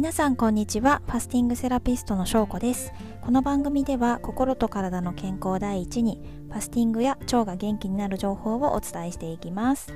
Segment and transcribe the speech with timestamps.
[0.00, 1.02] 皆さんこんにちは。
[1.08, 2.90] ファスティングセラピストのしょうこです。
[3.20, 9.92] この番組では心と体の健康第一にファスティングや腸が元気になる情報をお伝えしていきます。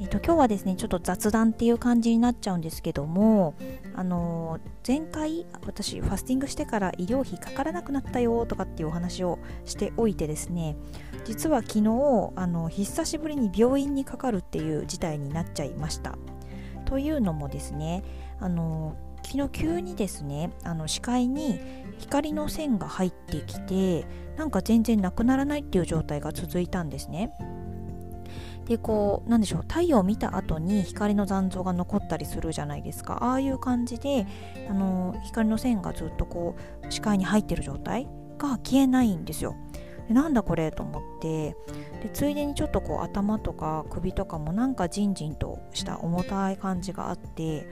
[0.00, 3.54] えっと、今日はですねちょっと雑談っていう感じになっちゃうんですけども
[3.94, 10.74] あの前回私ファスティングしてから医療費かからなくなったよとかっていうお話をしておいてですね
[11.24, 16.18] 実は昨日あの久しぶりに病院にかかるっていう事態になっちゃいました。
[16.86, 18.02] というのもですね
[18.40, 21.60] あの昨日急にですねあの視界に
[21.98, 27.32] 光の線が入ってきてなんか全然なくならないっていう状態が続いたんですね。
[28.66, 33.18] でこうなんでしょう太陽を見た後に光の残像が残ったりするじゃないですか。
[33.22, 34.26] ああいう感じで
[34.68, 38.08] あの光の線がずっとこう視界に入ってる状態
[38.38, 39.56] が消えないんですよ。
[40.08, 41.56] でなんだこれと思って
[42.02, 47.68] でついでにちょっとこう頭とか首とかもなんかじんじんとした重たい感じがあって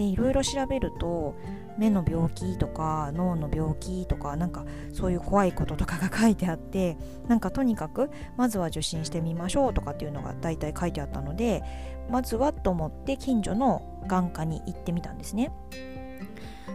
[0.00, 1.34] でいろいろ調べると
[1.76, 6.96] 目の病気とか脳の病気とかなんかそういう怖いこととかが書いてあって
[7.28, 11.62] なんかとにかくまずは受診してみましょうとかっていうのが大体書いてあったので
[12.10, 15.52] まずはと思って近所の眼科に行ってみたんですね。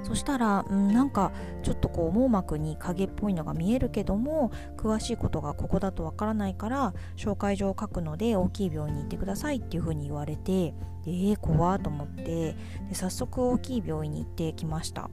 [0.04, 1.32] そしたら、うん、なんか
[1.64, 10.74] ちょっとこう網膜に影っぽいのが見えるけども詳しいことがここだとわからないから紹介状を書くので大きい病院に行ってくださいっていうふうに言われて
[11.08, 12.56] えー、怖と思ってで
[12.94, 15.10] 早速大きい病院に行ってきました。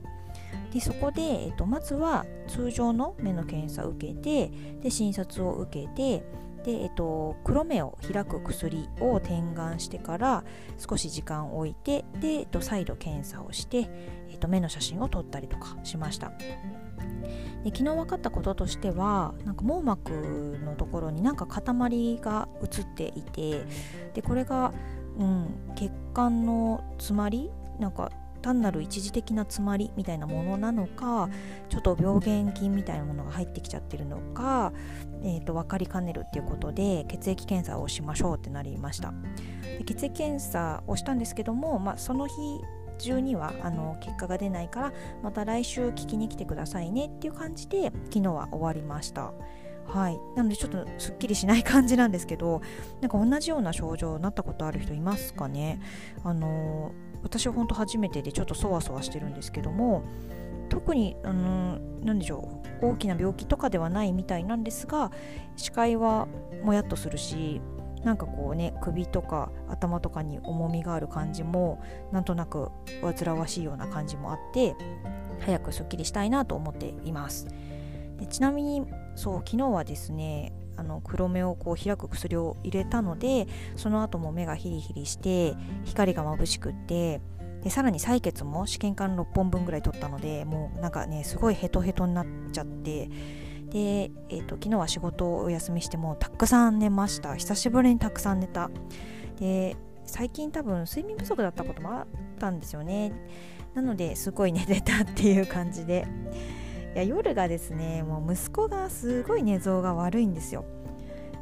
[0.73, 6.25] でそこで、えっと、まずは通常の目の検査を受けてで診察を受けて
[6.65, 10.45] で、えっと、黒目を開く薬を点眼してから
[10.79, 13.89] 少し時間を置いてで、えっと、再度検査をして、
[14.31, 16.33] えっと、目の写真を撮ったりとかしました。
[17.65, 20.11] で昨日分かったこととしてはなんか網膜
[20.65, 23.65] のところになんか塊が映っていて
[24.15, 24.73] でこれが、
[25.17, 28.11] うん、血管の詰まりなんか
[28.43, 31.31] 単なる一時的な詰まりみたいなものなのか
[31.69, 34.73] ちょっと病原菌みたいなものが入ってきちゃってるのか、
[35.23, 39.15] えー、と分かりかねるっていうことで血液検査をしましょうってなりました。
[39.79, 42.35] で血液検査をしたんですけども、まあ、その日
[42.99, 49.33] 中にはあの結果が出ないからまた来週聞きに来てくださいねっていう感じで昨日は終わりました。
[49.85, 52.63] はい、なのでちょっとすっきりしない感じなんですけど
[53.01, 55.81] なんか同じような症状になったことある人いますかね？
[56.23, 60.05] あの私は本当初めてでちょっとそわそわしてるんですけども
[60.69, 65.13] 特にあの何でしょう大きな病気とかではないみたいなんですが
[65.57, 66.27] 視界は
[66.65, 67.61] もやっとするし
[68.05, 72.71] なんかこうね首とか頭とかに重みがある感じもなんとなく
[73.03, 74.75] 煩わしいような感じもあって
[75.41, 77.47] 早くすっきりしたいなと思っています。
[78.19, 83.47] でちなみにそう昨日はですねあの黒目をこう開く薬を入れたので
[83.77, 87.21] その後も目がヒリヒリして光が眩しくって
[87.63, 93.09] でさらに採血も試験管6本分ぐらい取ったのでもうなんかねすごいヘトヘトになっちゃって
[93.73, 97.35] で、えーと、昨日は仕事をお休みしてもたくさん寝ました。
[97.37, 98.71] 久しぶりにたくさん寝た。
[99.41, 102.07] で最近多分睡眠不足だったこともあっ
[102.39, 103.13] たんですよね。
[103.75, 106.07] なのですごい寝てたっていう感じで。
[106.95, 110.65] いや夜がですねもう息子がすごい寝相が悪いんですよ。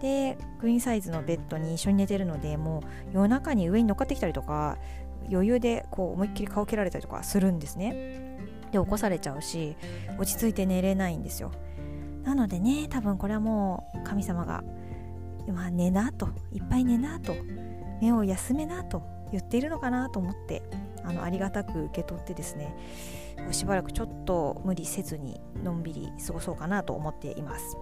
[0.00, 2.80] でクイーンサイズのベッドに一緒に寝てるのでも
[3.12, 4.78] う夜中に上に乗っかってきたりとか
[5.30, 8.38] 余裕でこう思いっきり顔蹴られたりとかするんですね。
[8.72, 9.76] で起こされちゃうし
[10.18, 11.52] 落ち着いて寝れないんですよ。
[12.22, 14.62] なのでね多分これはもう神様が
[15.48, 17.34] まあ寝なといっぱい寝なと
[18.00, 19.02] 目を休めなと
[19.32, 20.62] 言っているのかなと思って
[21.04, 22.74] あのありがたく受け取ってですね
[23.52, 27.76] しばらくちょっと無理せずにのんびり過ごそうかなと思っています。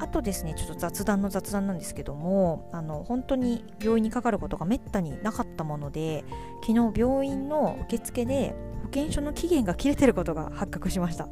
[0.00, 6.24] あとですねちょっと雑談の雑談なんですけどもあの本当に病院にかかることがめったになかったもので
[6.64, 11.28] 昨日病院の受付で保険証の期限が切れてることが発覚しました。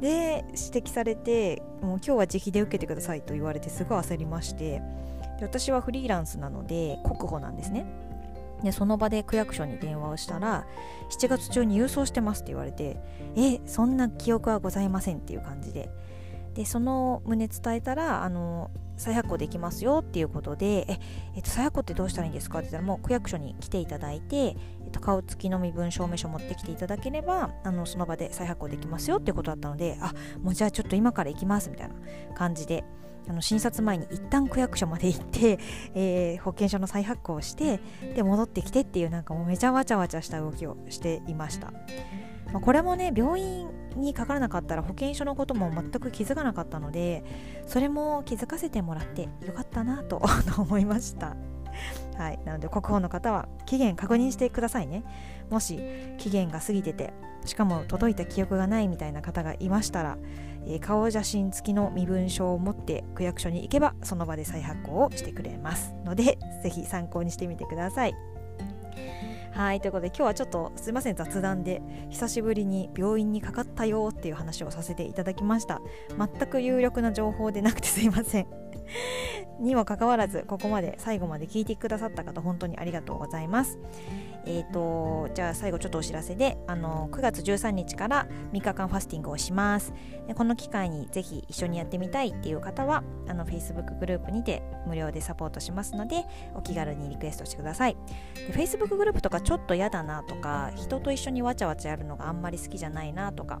[0.00, 4.82] で指摘されてもう今日は自費で受けてくださいと言われてすごい焦りまして
[5.38, 7.86] で私はフリーランスなので国保なんですね。
[8.62, 10.64] でその場で区役所に電話をしたら
[11.10, 12.96] 7月中に郵送してますって言われて
[13.36, 15.90] えそんな記憶はございませんっていう感じで。
[16.54, 20.98] でその旨伝えたらあの再発行できますよっていうことでえ、
[21.34, 22.60] えっと、再発行ってどうしたらいいんですか？
[22.60, 24.52] って言ったらもう区役所に来ていただいて、え
[24.86, 31.94] っと、顔付きの身分証明書持ってきていただければあのその場で再発行できますよっていうことだったのであもうじゃあちょっと今から行きますみたいな
[32.36, 32.84] 感じで。
[33.28, 35.58] あの診察前に一旦区役所まで行って、
[35.94, 37.80] えー、保険証の再発行をして
[38.14, 41.72] で戻ってきてっていうなんかもうめちゃわちゃわちゃした動きをしていました。
[42.52, 47.24] まあ、これもね病院にかからなかったら保険証のことも全く気づかなかったので
[47.66, 50.22] それも気づかせてもらってよかったなと
[50.58, 51.36] 思いました
[52.16, 55.04] はい、なので国宝の方は期限確認してくださいね。
[55.50, 55.80] もし
[56.18, 57.12] 期限が過ぎてて
[57.44, 60.16] しかも届いた記憶がないみたいな方がいましたら、
[60.66, 65.94] えー、顔写真付きの身分証を持って区役所に行けばその場で再発行をしてくれます。
[66.04, 68.14] ので ぜひ参考にしてみてください。
[69.52, 69.80] はい。
[69.80, 71.16] ということで今日はちょっとすいません。
[71.16, 71.80] 雑談で
[72.10, 75.80] 久しぶりに病院にかかったよっていう話をさせていただきました。
[76.18, 78.46] 全く有力な情報でなくてすいません。
[79.60, 83.78] にもかかわらずここまで最後まで聞いてくださった方本当にありがとうございます。
[84.46, 89.94] えーと、じゃあ最後ちょっとお知らせであの9月13日から3日間ファスティングをします。
[90.26, 96.24] でこの機会にぜひ一緒にやってみたいっていう方はあの Facebook グループにて無料でサポートしますので
[96.54, 97.96] お気軽にリクエストしてください。
[98.34, 103.60] で Facebook グループとかちょっと嫌だなとか人と一緒にわちゃわちゃやるのがあんまり好きじゃないなとか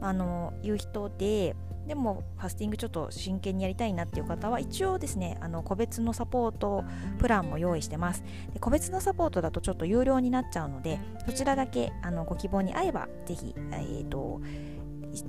[0.00, 1.56] あのいう人で
[1.90, 6.84] でもファスティングちょっと真剣にやりたいなっていう方は一応ですねあの個別のサポート
[7.18, 8.22] プランも用意してます。
[8.54, 14.40] で個別のサポートだとちょっと有料になっちゃうのでそちらだけあのご希望に合えばぜひ、えーと、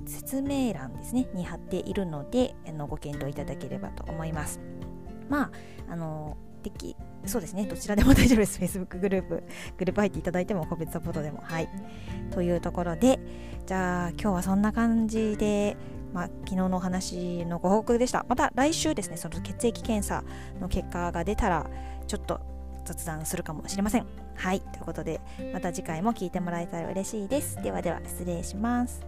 [0.06, 4.60] 説明欄ですねに貼っているのであのご検討いただければと思います。
[5.28, 5.50] ま
[5.88, 6.94] ああのでき
[7.26, 8.60] そうですねどちらでも大丈夫です。
[8.62, 9.42] Facebook グループ
[9.78, 11.68] グループ入っていただいても個別サポートでもはい。
[12.30, 13.18] というところで
[13.66, 15.76] じゃあ今日はそんな感じで
[16.12, 18.24] まあ、昨日のお話のご報告でした。
[18.28, 20.24] また来週ですね、その血液検査
[20.60, 21.66] の結果が出たら、
[22.06, 22.40] ちょっと
[22.84, 24.06] 雑談するかもしれません。
[24.34, 25.20] はい、ということで、
[25.52, 27.62] また次回も聞いてもらえたら嬉しいです。
[27.62, 29.00] ではでは、失礼します。